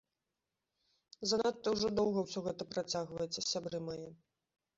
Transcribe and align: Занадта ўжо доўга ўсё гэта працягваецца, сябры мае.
Занадта 1.31 1.67
ўжо 1.75 1.87
доўга 1.99 2.19
ўсё 2.25 2.39
гэта 2.49 2.67
працягваецца, 2.73 3.45
сябры 3.53 3.85
мае. 3.93 4.09